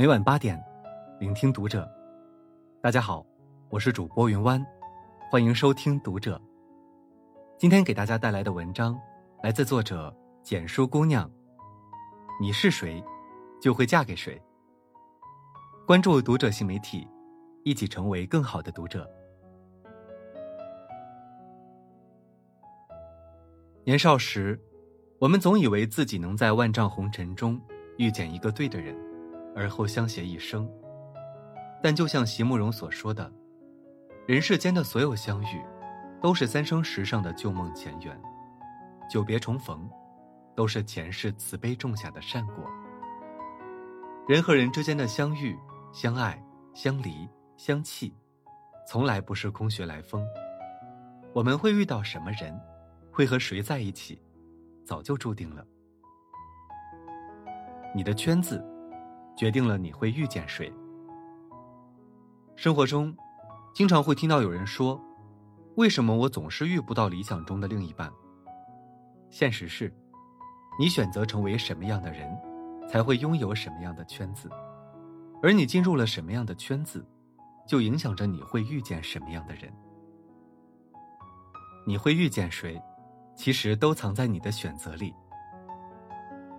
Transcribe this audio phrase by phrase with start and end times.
[0.00, 0.58] 每晚八点，
[1.18, 1.86] 聆听读者。
[2.80, 3.22] 大家好，
[3.68, 4.66] 我是主播云湾，
[5.30, 6.40] 欢迎收听读者。
[7.58, 8.98] 今天给大家带来的文章
[9.42, 10.10] 来自作者
[10.42, 11.30] 简书姑娘。
[12.40, 13.04] 你是谁，
[13.60, 14.40] 就会嫁给谁。
[15.86, 17.06] 关注读者新媒体，
[17.62, 19.06] 一起成为更好的读者。
[23.84, 24.58] 年少时，
[25.18, 27.60] 我们总以为自己能在万丈红尘中
[27.98, 28.96] 遇见一个对的人，
[29.54, 30.68] 而后相携一生。
[31.82, 33.32] 但就像席慕容所说的，
[34.26, 35.64] 人世间的所有相遇，
[36.20, 38.14] 都是三生石上的旧梦前缘；
[39.10, 39.88] 久别重逢，
[40.54, 42.56] 都是前世慈悲种下的善果。
[44.28, 45.58] 人和人之间的相遇、
[45.92, 46.40] 相爱、
[46.74, 48.14] 相离、相弃，
[48.86, 50.24] 从来不是空穴来风。
[51.32, 52.60] 我们会遇到什么人，
[53.10, 54.20] 会和谁在一起，
[54.84, 55.66] 早就注定了。
[57.94, 58.64] 你的圈子，
[59.40, 60.70] 决定了你会遇见谁。
[62.56, 63.16] 生活中，
[63.72, 65.00] 经常会听到有人说
[65.76, 68.12] ：“为什么我总是遇不到理想中的另一半？”
[69.32, 69.90] 现实是，
[70.78, 72.38] 你选择成为什么样的人，
[72.86, 74.50] 才会拥有什么样的圈子，
[75.42, 77.02] 而你进入了什么样的圈子，
[77.66, 79.72] 就影响着你会遇见什么样的人。
[81.86, 82.78] 你会遇见谁，
[83.34, 85.14] 其实都藏在你的选择里。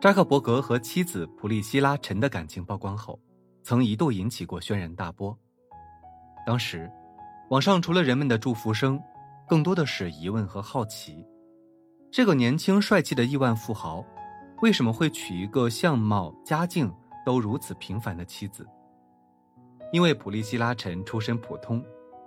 [0.00, 3.20] 扎克伯格和妻子普利希拉·陈的感情曝光后，
[3.62, 5.38] 曾一度引起过轩然大波。
[6.46, 6.90] 当时，
[7.50, 8.98] 网上除了人们的祝福声，
[9.46, 11.22] 更多的是疑问和好奇：
[12.10, 14.02] 这个年轻帅气的亿万富豪，
[14.62, 16.90] 为什么会娶一个相貌、家境
[17.26, 18.66] 都如此平凡的妻子？
[19.92, 21.84] 因为普利希拉陈出身普通，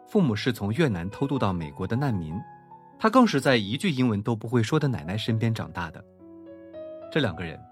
[0.08, 2.40] 父母是从越南偷渡到美国的难民，
[3.00, 6.06] 他更是在一句英文都不会说的奶奶身边长大的。
[7.14, 7.64] 这两个人，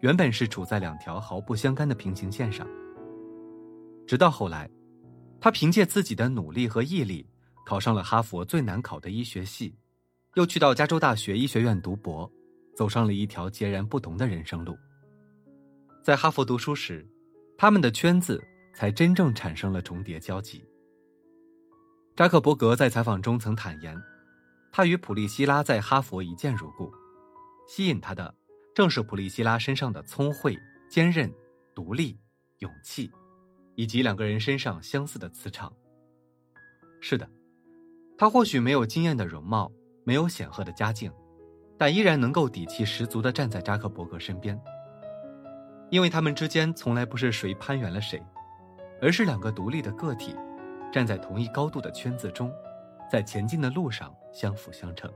[0.00, 2.68] 原本是处在两条毫不相干的平行线上，
[4.06, 4.68] 直到后来。
[5.40, 7.26] 他凭借自己的努力和毅力，
[7.64, 9.74] 考上了哈佛最难考的医学系，
[10.34, 12.30] 又去到加州大学医学院读博，
[12.76, 14.76] 走上了一条截然不同的人生路。
[16.04, 17.02] 在哈佛读书时，
[17.56, 18.44] 他们的圈子
[18.74, 20.62] 才真正产生了重叠交集。
[22.14, 23.98] 扎克伯格在采访中曾坦言，
[24.70, 26.92] 他与普利希拉在哈佛一见如故，
[27.66, 28.32] 吸引他的
[28.74, 31.32] 正是普利希拉身上的聪慧、坚韧、
[31.74, 32.18] 独立、
[32.58, 33.10] 勇气。
[33.74, 35.72] 以及两个人身上相似的磁场。
[37.00, 37.26] 是的，
[38.18, 39.72] 他或许没有惊艳的容貌，
[40.04, 41.10] 没有显赫的家境，
[41.78, 44.60] 但依然能够底气十足的站在扎克伯格身边。
[45.88, 48.22] 因为他们之间从来不是谁攀援了谁，
[49.00, 50.36] 而是两个独立的个体，
[50.92, 52.52] 站在同一高度的圈子中，
[53.10, 55.10] 在前进的路上相辅相成。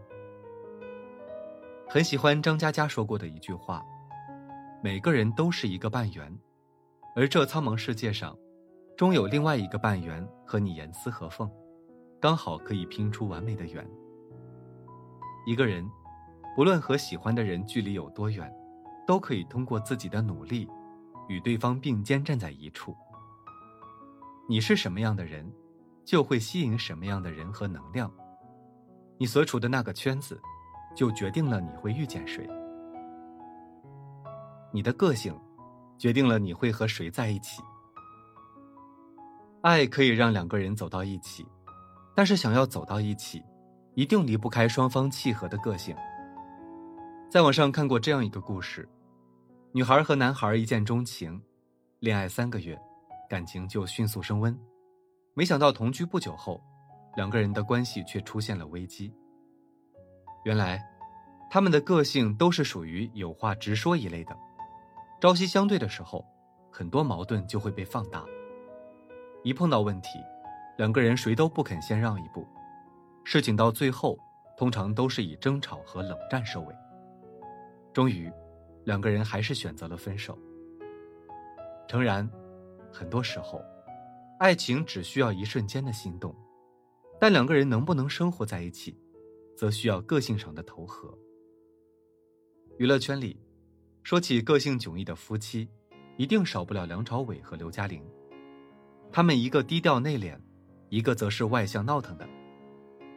[1.89, 3.85] 很喜欢张嘉佳说过的一句话
[4.83, 6.39] ：“每个人都是一个半圆，
[7.15, 8.37] 而这苍茫世界上。”
[8.97, 11.51] 终有另外一个半圆和你严丝合缝，
[12.19, 13.87] 刚好可以拼出完美的圆。
[15.47, 15.87] 一个人，
[16.57, 18.51] 不论和喜欢的人距离有多远，
[19.07, 20.67] 都可以通过自己的努力，
[21.29, 22.97] 与对方并肩站在一处。
[24.49, 25.53] 你是什么样的人，
[26.03, 28.11] 就会吸引什么样的人和能量。
[29.19, 30.41] 你所处的那个圈子，
[30.97, 32.49] 就决定了你会遇见谁。
[34.73, 35.39] 你的个性，
[35.97, 37.63] 决定了你会和谁在一起。
[39.61, 41.47] 爱可以让两个人走到一起，
[42.15, 43.43] 但是想要走到一起，
[43.95, 45.95] 一定离不开双方契合的个性。
[47.31, 48.89] 在网上看过这样一个故事：
[49.73, 51.41] 女孩和男孩一见钟情，
[51.99, 52.79] 恋爱三个月，
[53.29, 54.57] 感情就迅速升温。
[55.35, 56.63] 没想到同居不久后，
[57.17, 59.13] 两个人的关系却出现了危机。
[60.47, 60.81] 原来，
[61.51, 64.37] 他们的个性都是属于有话直说一类的，
[65.21, 66.25] 朝夕相对的时候，
[66.71, 68.25] 很多矛盾就会被放大。
[69.43, 70.21] 一碰到问题，
[70.79, 72.47] 两个人谁都不肯先让一步，
[73.25, 74.17] 事情到最后
[74.57, 76.73] 通常都是以争吵和冷战收尾。
[77.93, 78.33] 终于，
[78.85, 80.39] 两个人还是选择了分手。
[81.89, 82.31] 诚然，
[82.93, 83.61] 很多时候，
[84.39, 86.33] 爱情只需要一瞬间的心动，
[87.19, 88.97] 但两个人能不能生活在一起，
[89.57, 91.17] 则需要个性上的投合。
[92.79, 93.41] 娱乐圈里，
[94.03, 95.69] 说起个性迥异的夫妻，
[96.17, 98.03] 一定少不了梁朝伟和刘嘉玲。
[99.11, 100.39] 他们一个低调内敛，
[100.91, 102.29] 一个则是外向闹腾的。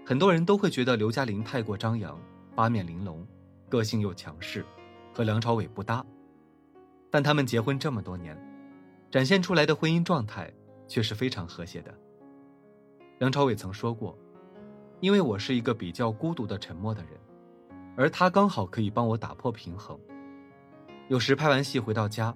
[0.06, 2.20] 很多人都会觉得刘嘉玲太过张扬、
[2.56, 3.28] 八面玲珑，
[3.68, 4.66] 个性又强势，
[5.14, 6.04] 和梁朝伟不搭。
[7.12, 8.38] 但他们结婚这么多年，
[9.12, 10.52] 展现出来的婚姻状态
[10.88, 11.94] 却是非常和谐的。
[13.18, 14.18] 梁朝伟曾说过
[15.00, 17.12] ：“因为我是一个比较孤独的、沉默的人，
[17.96, 20.00] 而他刚好可以帮我打破平衡。
[21.08, 22.36] 有时拍完戏回到家，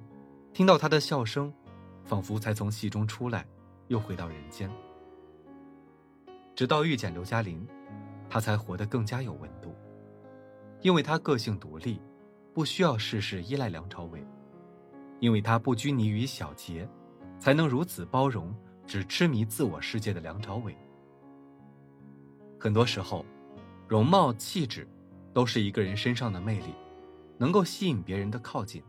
[0.54, 1.54] 听到他的笑声。”
[2.06, 3.48] 仿佛才从戏中出来，
[3.88, 4.70] 又回到人间。
[6.54, 7.66] 直到遇见刘嘉玲，
[8.30, 9.74] 他才活得更加有温度，
[10.82, 12.02] 因为他个性独立，
[12.54, 14.22] 不需要事事依赖梁朝伟，
[15.22, 16.86] 因为他不拘泥于小节，
[17.40, 18.54] 才能如此包容
[18.86, 20.76] 只痴迷自我世界的梁朝伟。
[22.64, 23.26] 很多时候，
[23.90, 24.88] 容貌气质
[25.34, 26.74] 都是一个人身上的魅力，
[27.38, 28.82] 能够吸引别人的靠近，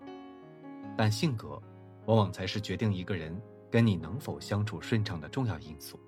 [0.96, 1.60] 但性格。
[2.06, 3.36] 往往才是决定一个人
[3.72, 5.98] 跟你能否相处顺畅的重要因素。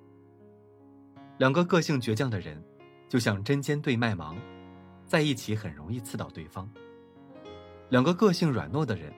[1.39, 2.63] 两个个性倔强的人，
[3.09, 4.37] 就像针尖对麦芒，
[5.05, 6.69] 在一起很容易刺到对方；
[7.89, 9.13] 两个个性软糯的人，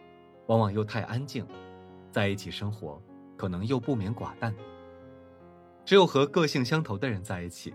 [0.46, 1.46] 往往又太安静，
[2.10, 2.98] 在一起生活
[3.36, 4.54] 可能又不免寡淡。
[5.84, 7.74] 只有和个性相投的人在一起，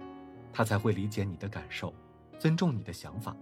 [0.53, 1.93] 他才会理解你的感受，
[2.39, 3.35] 尊重你的想法，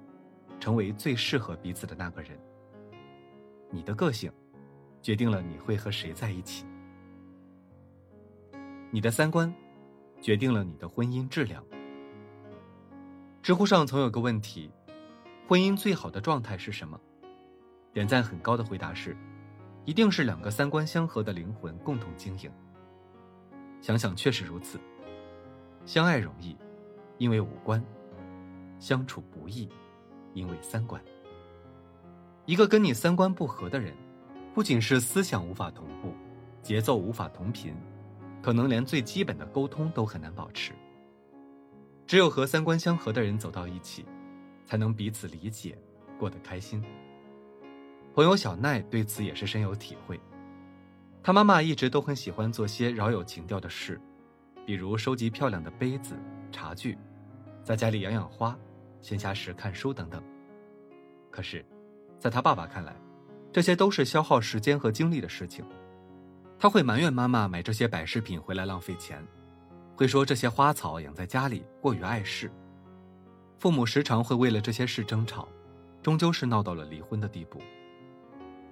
[0.60, 2.40] 成为最适合彼此的那个人。
[3.70, 4.32] 你的个性。
[5.04, 6.64] 决定了你会和谁在一起，
[8.92, 9.52] 你的三观
[10.22, 11.66] 决定了你的婚姻质量。
[13.42, 14.70] 知乎上曾有个问题：
[15.48, 17.02] 婚姻最好的状态是什么？
[17.92, 19.18] 点赞很高的回答是：
[19.86, 22.52] 一定是两个三观相合的灵魂共同经营。
[23.82, 24.80] 想想确实如此，
[25.84, 26.56] 相爱容易，
[27.22, 27.80] 因为五官；
[28.80, 29.70] 相处不易，
[30.34, 31.00] 因为三观。
[32.48, 33.94] 一个跟你三观不合的人。
[34.56, 36.14] 不仅是思想无法同步，
[36.64, 37.76] 节奏无法同频，
[38.42, 40.74] 可能连最基本的沟通都很难保持。
[42.08, 44.04] 只有和三观相合的人走到一起，
[44.66, 45.78] 才能彼此理解，
[46.18, 46.84] 过得开心。
[48.16, 50.20] 朋友小奈对此也是深有体会。
[51.22, 54.02] 他妈妈一直都很喜欢做些饶有情调的事，
[54.66, 56.18] 比如收集漂亮的杯子、
[56.52, 56.98] 茶具，
[57.64, 58.58] 在家里养养花，
[59.02, 60.24] 闲暇时看书等等。
[61.30, 61.66] 可是，
[62.20, 62.96] 在他爸爸看来，
[63.52, 65.66] 这些都是消耗时间和精力的事情，
[66.60, 69.26] 他会埋怨妈妈买这些摆饰品回来浪费钱，
[69.96, 72.52] 会说这些花草养在家里过于碍事。
[73.60, 75.48] 父母时常会为了这些事争吵，
[76.02, 77.62] 终究是闹到了离婚的地步。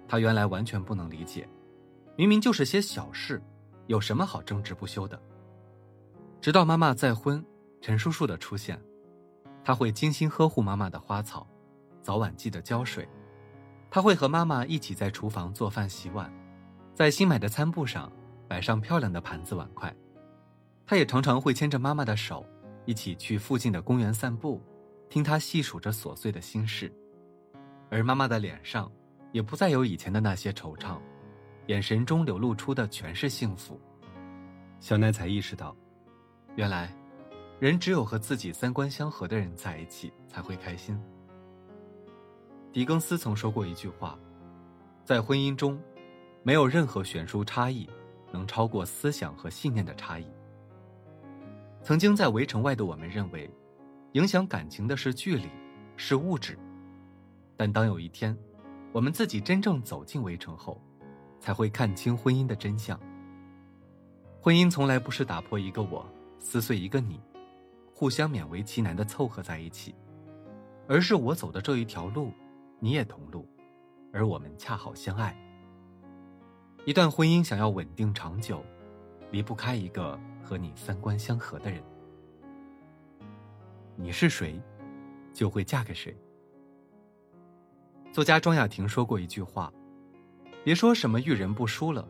[0.07, 1.47] 他原来完全不能理解，
[2.15, 3.39] 明明就是些小事，
[3.85, 5.21] 有什么好争执不休的？
[6.41, 7.45] 直到妈妈再婚，
[7.81, 8.79] 陈叔叔的出现，
[9.63, 11.47] 他会精心呵护妈妈的花草，
[12.01, 13.07] 早晚记得浇水。
[13.89, 16.31] 他会和妈妈一起在厨房做饭洗碗，
[16.93, 18.11] 在新买的餐布上
[18.47, 19.93] 摆上漂亮的盘子碗筷。
[20.85, 22.45] 他也常常会牵着妈妈的手，
[22.85, 24.61] 一起去附近的公园散步，
[25.09, 26.91] 听她细数着琐碎的心事。
[27.89, 28.91] 而妈妈的脸上，
[29.31, 30.99] 也不再有以前的那些惆怅，
[31.67, 33.79] 眼神中流露出的全是幸福。
[34.79, 35.75] 小奈才意识到，
[36.55, 36.93] 原来，
[37.59, 40.97] 人只有和自己三观相合的人在一起才会开心。
[42.71, 44.17] 狄更斯曾说过一句话
[45.03, 45.77] ：“在婚姻中，
[46.41, 47.89] 没有任何悬殊差异
[48.31, 50.25] 能超过思想和信念的差异。”
[51.83, 53.49] 曾经在围城外的我们认为，
[54.13, 55.49] 影响感情的是距离，
[55.97, 56.57] 是物质。
[57.57, 58.37] 但当有一天，
[58.93, 60.81] 我们自己真正走进围城后，
[61.41, 62.97] 才会看清婚姻的真相。
[64.39, 66.07] 婚姻从来不是打破一个我，
[66.37, 67.19] 撕碎一个你，
[67.99, 69.93] 互相勉为其难的凑合在一起，
[70.87, 72.31] 而是我走的这一条路。
[72.79, 73.45] 你也同路，
[74.13, 75.37] 而我们恰好相爱。
[76.85, 78.63] 一段婚姻想要稳定长久，
[79.31, 81.83] 离不开一个和你三观相合的人。
[83.97, 84.57] 你是谁，
[85.33, 86.15] 就会嫁给谁。
[88.13, 89.69] 作家庄雅婷说过一句话
[90.63, 92.07] ：“别说什么遇人不淑了，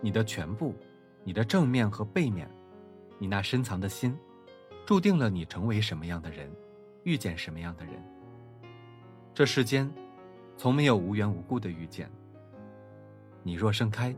[0.00, 0.74] 你的全部，
[1.22, 2.50] 你的正面和背面，
[3.18, 4.16] 你那深藏的心，
[4.88, 6.50] 注定了你成为什么样的人，
[7.04, 8.02] 遇见什么样的人。”
[9.36, 9.86] 这世间，
[10.56, 12.10] 从没有无缘无故的遇见。
[13.42, 14.16] 你若盛开，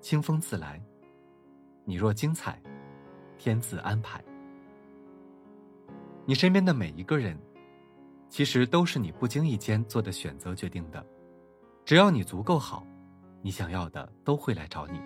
[0.00, 0.80] 清风自来；
[1.84, 2.58] 你若精彩，
[3.36, 4.24] 天自安排。
[6.24, 7.38] 你身边的每一个人，
[8.30, 11.06] 其实都是你不经意间做的选择决定的。
[11.84, 12.86] 只要你足够好，
[13.42, 14.98] 你想要的都会来找你。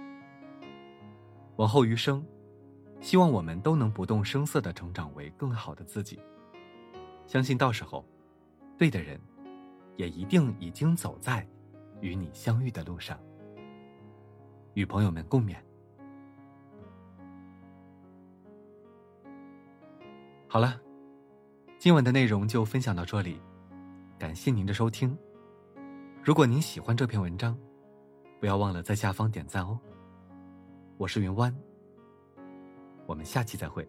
[1.57, 2.25] 往后余生，
[3.01, 6.19] 希望我们都能不动声色的成长为更好的自己。
[7.27, 8.05] 相信到时候，
[8.79, 9.21] 对的人。
[9.97, 11.47] 也一定已经走在
[12.01, 13.21] 与你相遇的路上，
[14.73, 15.57] 与朋友们共勉。
[20.49, 20.81] 好了，
[21.79, 23.39] 今晚的内容就分享到这里，
[24.19, 25.15] 感谢您的收听。
[26.25, 27.55] 如果您喜欢这篇文章，
[28.41, 29.79] 不要忘了在下方点赞哦。
[30.97, 31.55] 我是云湾，
[33.11, 33.85] 我们下期再会。